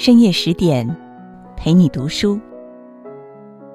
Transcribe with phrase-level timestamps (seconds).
[0.00, 0.88] 深夜十点，
[1.58, 2.40] 陪你读书。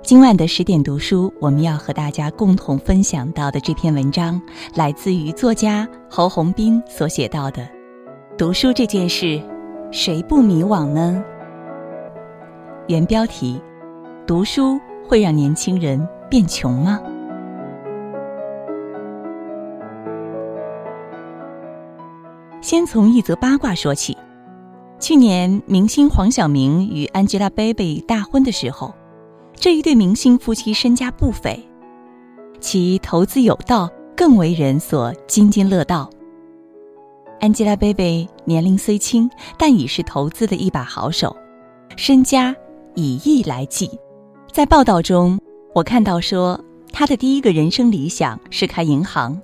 [0.02, 4.42] 今晚的十点读书，我们要和大家共同分享到的这篇文章，
[4.74, 7.70] 来自于作家侯鸿斌所写到的
[8.40, 9.40] ：“读书这件事，
[9.92, 11.24] 谁不迷惘呢？”
[12.90, 13.62] 原标题：
[14.26, 17.00] 读书会让年轻人变穷吗？
[22.62, 24.18] 先从一则八卦说起。
[25.06, 28.92] 去年，明星黄晓明与 Angelababy 大婚的时候，
[29.54, 31.64] 这一对明星夫妻身家不菲，
[32.60, 33.88] 其投资有道
[34.18, 36.10] 更为人所津津乐道。
[37.40, 39.30] Angelababy 年龄虽轻，
[39.60, 41.38] 但已是投资的一把好手，
[41.96, 42.56] 身家
[42.96, 43.88] 以亿来计。
[44.52, 45.40] 在报道中，
[45.76, 46.60] 我看到说，
[46.92, 49.40] 他的第一个人生理想是开银行。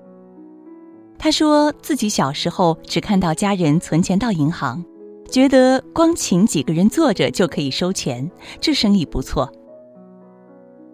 [1.19, 4.83] 他说自己小时候只看到家人存钱到银行。
[5.31, 8.29] 觉得光请几个人坐着就可以收钱，
[8.59, 9.49] 这生意不错。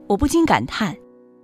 [0.07, 0.95] 我不禁感叹，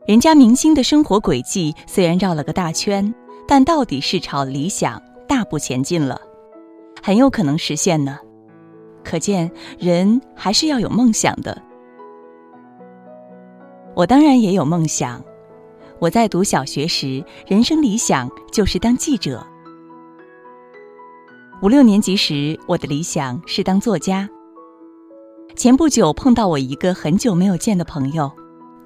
[0.05, 3.11] 人家明星的生活轨迹虽然绕了个大圈，
[3.47, 6.21] 但到底是朝理想大步前进了，
[7.01, 8.19] 很有可能实现呢。
[9.03, 11.59] 可见人还是要有梦想的。
[13.95, 15.19] 我当然也有梦想，
[15.97, 19.43] 我在读小学时，人生理想就是当记者。
[21.63, 24.29] 五六年级时，我的理想是当作家。
[25.55, 28.29] 前不久碰到我一个很久没有见的朋友，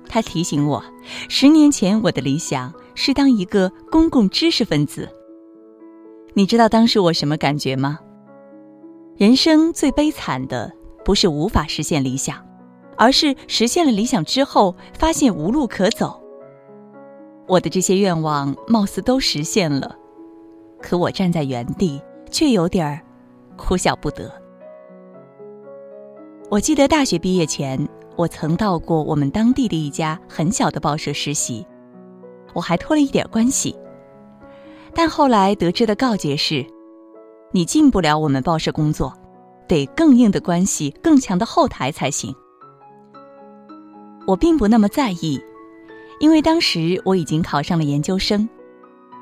[0.07, 0.83] 他提醒我，
[1.27, 5.09] 十年前我的理想是当一个公共知识分子。
[6.35, 7.97] 你知道当时我什么感觉吗？
[9.15, 10.71] 人生最悲惨的
[11.03, 12.37] 不是无法实现理想，
[12.95, 16.21] 而是实现了理想之后发现无路可走。
[17.47, 19.95] 我的这些愿望貌似都实现了，
[20.79, 21.99] 可我站在原地。
[22.29, 23.01] 却有点儿
[23.55, 24.31] 哭笑不得。
[26.49, 31.65] 我记得大学毕业前，我曾到过我们当地的一家很小的报社实习，
[32.53, 33.75] 我还托了一点关系。
[34.93, 36.65] 但后来得知的告诫是：
[37.51, 39.13] 你进不了我们报社工作，
[39.67, 42.33] 得更硬的关系、更强的后台才行。
[44.25, 45.39] 我并不那么在意，
[46.19, 48.47] 因为当时我已经考上了研究生。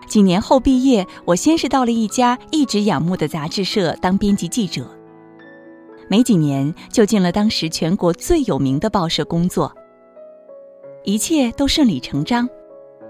[0.08, 4.90] 几年后毕业，我先是到了一家一直仰慕的杂志社当编辑记者，
[6.08, 9.74] 没几年就进了当时全国最有名的报社工作。
[11.04, 12.48] 一切都顺理成章，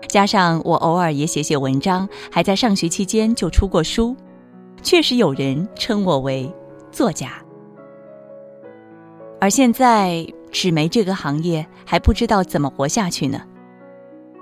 [0.08, 4.16] 加上我偶尔也写写文章，还在上学期间就出过书，
[4.82, 6.52] 确实有人称我为
[6.92, 7.34] 作家。
[9.40, 13.42] 而现在纸媒这个行业还不知道怎么活下去呢，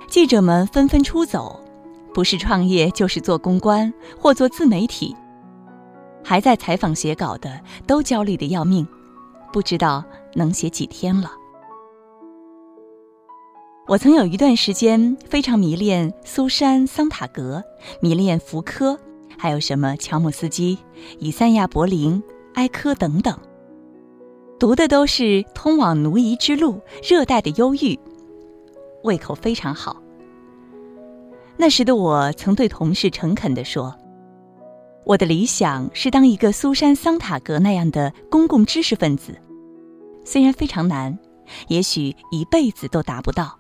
[0.08, 1.62] 记者们纷纷出走。
[2.13, 5.16] 不是创业就是做公关或做自媒体，
[6.24, 8.88] 还在采访写稿的都焦虑的要命，
[9.51, 10.03] 不知道
[10.35, 11.31] 能写几天了。
[13.88, 17.62] 我曾有一段时间非常迷恋苏珊·桑塔格，
[18.00, 18.97] 迷恋福柯，
[19.38, 20.78] 还有什么乔姆斯基、
[21.19, 22.23] 以赛亚·柏林、
[22.53, 23.38] 埃科等等，
[24.57, 25.23] 读的都是
[25.53, 26.73] 《通往奴役之路》
[27.03, 27.96] 《热带的忧郁》，
[29.03, 30.03] 胃口非常好。
[31.58, 33.96] 那时的我曾对同事诚恳地说
[35.06, 39.36] ：“我的理想是当一个苏珊·桑塔格那样的公共知识分子，
[40.25, 41.18] 虽然非常难，
[41.68, 43.58] 也许一辈子都达不到。”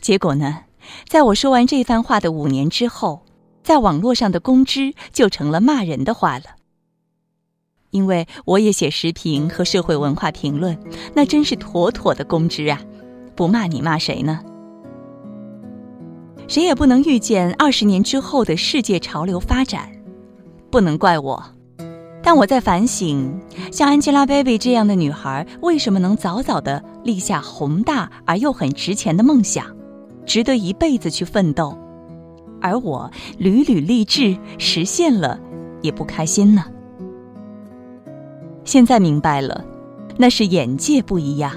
[0.00, 0.60] 结果呢，
[1.08, 3.24] 在我说完这番话的五年之后，
[3.62, 6.44] 在网络上的公知就成了骂人的话了。
[7.90, 10.78] 因为我也写时评和社会文化评论，
[11.14, 12.80] 那真是妥妥的公知啊！
[13.36, 14.40] 不骂你骂谁呢？
[16.52, 19.90] 谁也不能预见二十年之后的世界潮流发展，
[20.70, 21.42] 不能怪我。
[22.22, 23.40] 但我在反省，
[23.72, 29.64] 像 Angelababy 这样的女孩，为什么能早早的立下宏大而又很值钱的梦想，
[30.26, 31.74] 值得一辈子去奋斗，
[32.60, 35.40] 而我屡屡励志实现了，
[35.80, 36.66] 也不开心呢？
[38.62, 39.64] 现在明白了，
[40.18, 41.54] 那是眼界不一样。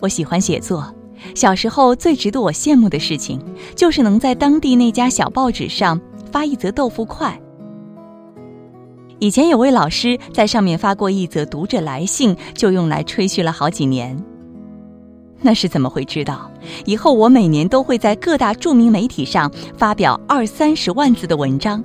[0.00, 0.92] 我喜欢写作。
[1.34, 3.40] 小时候最值得我羡慕的事情，
[3.74, 7.38] 就是能在当地那家小报纸上发一则豆腐块。
[9.18, 14.20] 以前有位老师在上面发过一则读者来信，就用来吹嘘了好几年。
[15.40, 16.50] 那是怎么会知道？
[16.86, 21.82] 以后我每年都会在各大著名媒体上发表二三十万字的文章。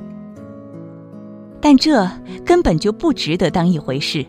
[1.60, 2.07] 但这
[2.45, 4.24] 根本就不值得当一回事，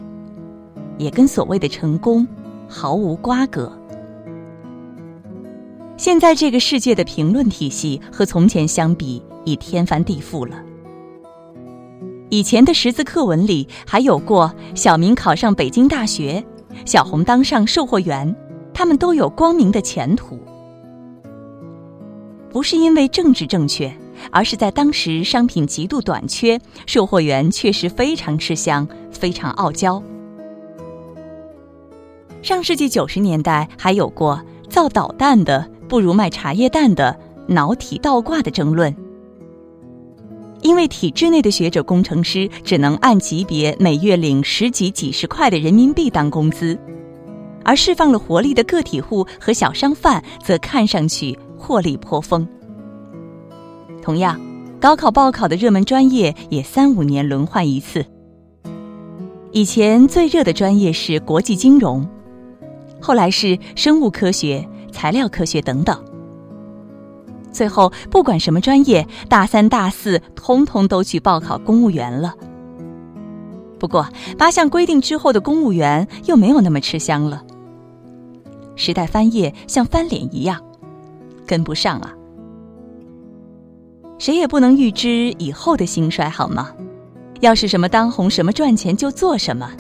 [0.97, 2.27] 也跟所谓的成功
[2.67, 3.71] 毫无瓜葛。
[5.99, 10.63] 现在这个世界的评论体系和从前相比已天翻地覆了。
[12.31, 16.43] 以前的识字课文里还有过小明考上北京大学，
[16.87, 18.33] 小红当上售货员，
[18.73, 20.39] 他们都有光明的前途。
[22.49, 23.93] 不是因为政治正确，
[24.31, 30.01] 而是在当时商品极度短缺，售货员确实非常吃香，非常傲娇。
[32.41, 38.95] 上世纪九十年代还有过造导弹的不如卖茶叶蛋的脑体倒挂的争论。
[40.61, 46.77] 因为体制内的学者工程师只能按级别每月领十几几十块的人民币当工资，
[47.65, 52.47] 而释放了活力的个体户和小商贩则看上去获利颇丰。
[54.03, 54.41] 同样，
[54.81, 58.05] 高考报考的热门专业也三五年轮换一次。
[59.53, 62.07] 以前最热的专业是国际金融，
[63.01, 64.69] 后来是生物科学、
[64.99, 65.97] 材料科学等等。
[67.53, 72.35] 最后，不管什么专业，大三、大四通通都去报考公务员了。
[73.79, 77.45] 不过，八项规定之后的公务员又没有那么吃香了。
[78.75, 80.61] 时代翻页像翻脸一样，
[81.47, 82.13] 跟不上啊！
[84.19, 86.73] 谁也不能预知以后的兴衰，好吗？
[87.41, 89.71] 要是什么当红、什么赚钱就做什么，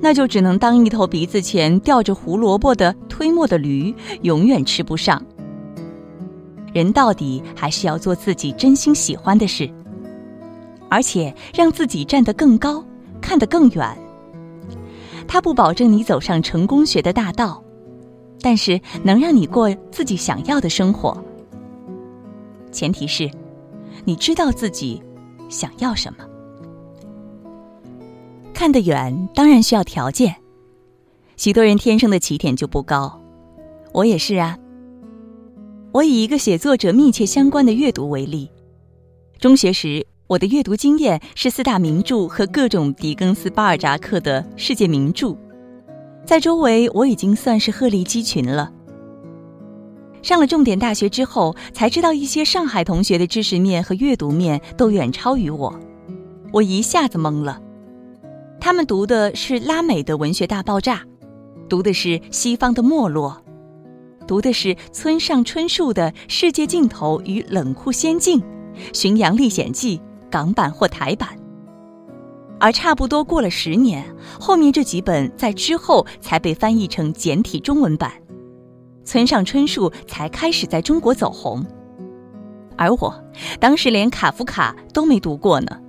[0.00, 5.22] 那就只能当一头鼻子前吊着胡萝卜的推磨的驴，永远吃不上。
[6.72, 9.68] 人到底还是要做自己真心喜欢的事，
[10.88, 12.82] 而且让自己站得更高，
[13.20, 13.98] 看得更远。
[15.28, 17.62] 它不保证你走上成功学的大道，
[18.40, 21.16] 但是能让你过自己想要的生活。
[22.72, 23.30] 前提是，
[24.04, 25.02] 你知道自己
[25.48, 26.24] 想要什么。
[28.60, 30.36] 看得远当然需要条件，
[31.38, 33.18] 许多人天生的起点就不高，
[33.94, 34.58] 我也是啊。
[35.92, 38.50] 我以一个写作者密切相关的阅读为例，
[39.38, 45.34] 中学时我的阅读经验是四大名著和各种狄更斯、巴尔扎克的世界名著，
[46.26, 48.70] 在周围我已经算是鹤立鸡群了。
[50.20, 55.74] 上了重点大学之后，才知道一些上海同学的知识面和阅读面都远超于我，
[56.52, 57.58] 我一下子懵了。
[58.60, 61.02] 他们读的是拉美的文学大爆炸，
[61.66, 63.42] 读的是西方的没落。
[64.26, 68.38] 读的是村上春树的《世界尽头与冷酷仙境》，
[68.92, 69.98] 《巡洋历险记》
[70.30, 71.30] 港版或台版。
[72.60, 74.04] 而差不多过了十年，
[74.38, 78.12] 后面这几本在之后才被翻译成简体中文版，
[79.04, 81.64] 村上春树才开始在中国走红。
[82.76, 83.24] 而我，
[83.58, 85.80] 当时连卡夫卡都没读过呢。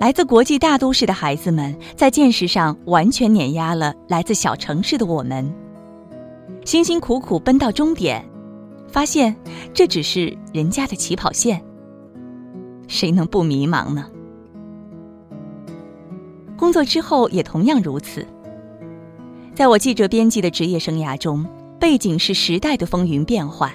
[0.00, 5.54] 来自国际大都市的孩子们，在见识上完全碾压了来自小城市的我们。
[6.64, 8.24] 辛辛苦苦奔到终点，
[8.88, 9.36] 发现
[9.74, 11.62] 这只是人家的起跑线。
[12.88, 14.06] 谁能不迷茫呢？
[16.56, 18.26] 工作之后也同样如此。
[19.54, 21.46] 在我记者编辑的职业生涯中，
[21.78, 23.70] 背景是时代的风云变幻，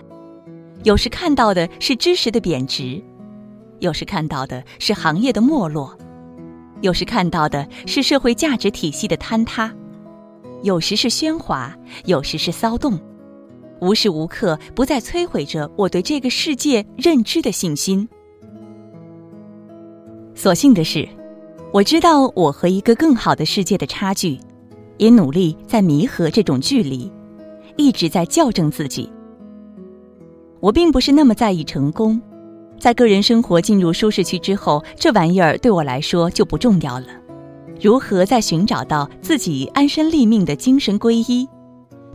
[0.81, 2.99] 有时看到的是知识的贬值，
[3.77, 5.95] 有时看到的是行业的没落，
[6.81, 9.73] 有时看到的是社会价值体系的坍塌。
[10.63, 11.75] 有时是喧哗，
[12.05, 12.99] 有时是骚动，
[13.81, 18.07] 无时无刻不在摧毁着我对这个世界认知的信心。
[20.33, 21.07] 所幸的是，
[21.71, 24.39] 我知道我和一个更好的世界的差距，
[24.97, 27.11] 也努力在弥合这种距离，
[27.77, 29.11] 一直在校正自己。
[30.59, 32.19] 我并不是那么在意成功，
[32.79, 37.07] 在个人生活进入舒适区之后，这玩意儿对我来说就不重要了。
[37.81, 41.47] 如何在寻找到自己安身立命的精神皈依，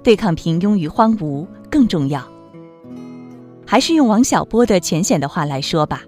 [0.02, 2.22] 对抗平庸与荒芜更重要。
[3.66, 6.02] 还是用王小波的浅显的话来说吧。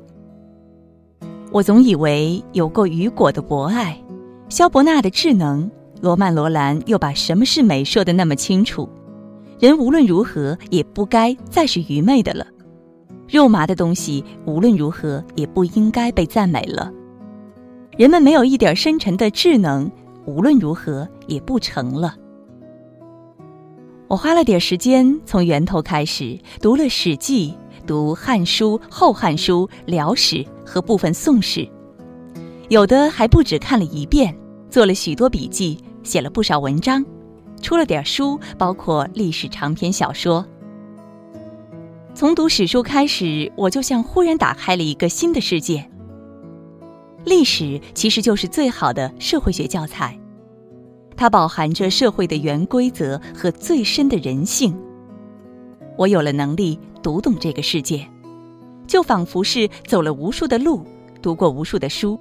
[1.51, 4.03] 我总以为有过雨果的博爱，
[4.49, 8.89] 萧伯纳的智能，罗曼罗兰又把什么是美说的那么清楚。
[9.61, 12.47] 人无论如何也不该再是愚昧的了，
[13.33, 16.93] 肉麻的东西无论如何也不应该被赞美了。
[17.97, 19.91] 人们没有一点深沉的智能，
[20.27, 22.15] 无论如何也不成了。
[24.07, 27.55] 我花了点时间，从源头开始读了《史记》，
[27.87, 31.61] 读《汉书》《后汉书》《辽史》和部分《宋史》，
[32.69, 34.37] 有的还不止看了一遍，
[34.69, 37.03] 做了许多笔记，写了不少文章，
[37.63, 40.45] 出了点书，包括历史长篇小说。
[42.15, 45.89] 从读史书开始，我就像忽然打开了一个新的世界。
[47.25, 50.19] 历史其实就是最好的社会学教材，
[51.17, 54.77] 它饱含着社会的原规则和最深的人性。
[55.97, 58.07] 我有了能力读懂这个世界，
[58.87, 60.87] 就仿佛是走了无数的路，
[61.23, 62.21] 读过无数的书，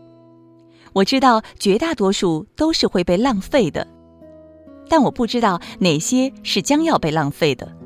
[0.94, 3.86] 我知道绝大多数都是会被浪费的，
[4.88, 7.81] 但我不知道哪些是将要被浪费的。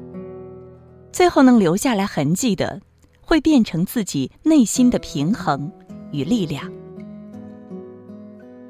[1.15, 2.81] 最后能留下来痕迹的，
[3.21, 5.71] 会变成自己内心的平衡
[6.11, 6.69] 与力量。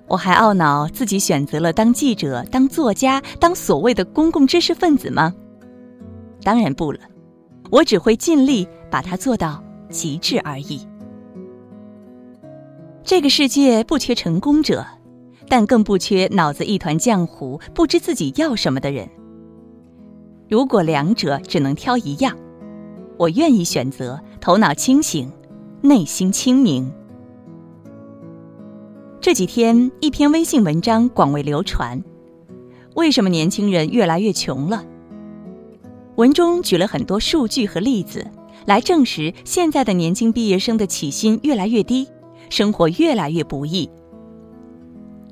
[0.06, 5.34] 我还懊恼自己选择了当记者、当作家、当所谓的公共知识分子吗？
[6.44, 7.00] 当然不了，
[7.72, 10.88] 我只会尽力把它做到极致而已。
[13.04, 14.86] 这个世界不缺成功者，
[15.50, 19.10] 但更不缺脑子一团浆糊、不知自己要什么的人。
[20.56, 22.34] 如果两者只能挑一样，
[23.18, 25.30] 我愿意选择头脑清醒、
[25.82, 26.90] 内心清明。
[29.20, 32.02] 这几天，一篇微信文章广为流传。
[32.96, 34.82] 为什么年轻人越来越穷了？
[36.16, 38.26] 文中举了很多数据和例子，
[38.66, 42.08] 来证实现在的年轻毕业生的起薪越来越低，
[42.50, 43.90] 生活越来越不易。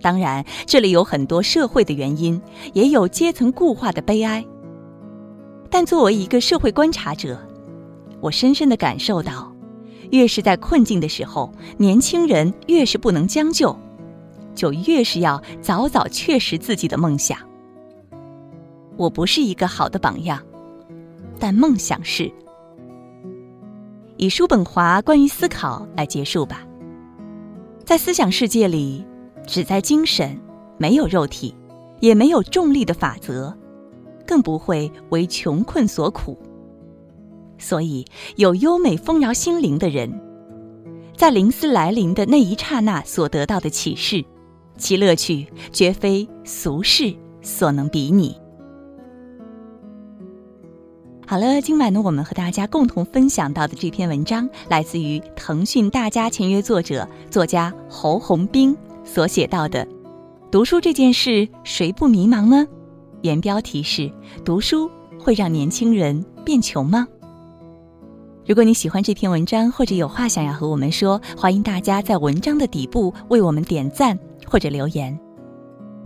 [0.02, 2.42] 当然，这里有很多社会的原因，
[2.74, 4.46] 也有阶层固化的悲哀。
[5.74, 7.36] 但作为一个社会观察者，
[8.22, 9.52] 我深深的感受到，
[10.12, 13.76] 越是在困境的时候，年轻人越是不能将就，
[14.54, 17.40] 就越是要早早确实自己的梦想。
[18.98, 20.40] 我不是一个好的榜样，
[21.40, 22.32] 但梦想是。
[24.18, 26.62] 以叔本华关于思考来结束吧。
[27.84, 29.04] 在思想世界里，
[29.48, 30.40] 只在精神，
[30.78, 31.56] 没有肉体，
[32.00, 33.52] 也没有重力的法则。
[34.34, 36.36] 更不会为穷困所苦。
[37.60, 38.04] 所以，
[38.36, 40.12] 有优美丰饶心灵的人，
[41.16, 44.26] 在灵思来临的那一刹那所得到的启示，
[44.76, 47.14] 其乐趣绝非俗世
[47.44, 48.36] 所能比拟。
[51.28, 59.88] 好了，今晚呢，我们和大家共同分享到的这篇文章，来自于腾讯大家签约作者、作家侯红兵所写到的
[60.50, 62.68] ：“读书这件事，谁不迷茫呢？”
[63.24, 64.12] 原标题是：
[64.44, 67.08] 读书会让年轻人变穷吗？
[68.46, 75.18] 如果你喜欢这篇文章，或者有话想要和我们说，欢迎大家在文章的底部为我们点赞或者留言。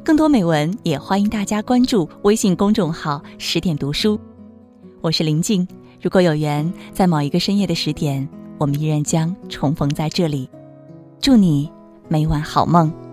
[0.05, 4.19] 更多美文也欢迎大家关注微信公众号“十点读书”。
[5.01, 5.67] 我是林静，
[5.99, 10.47] 如果有缘，在某一个深夜的十点，我们依然将重逢在这里。
[11.19, 11.67] 祝你
[12.07, 13.06] 每晚好梦。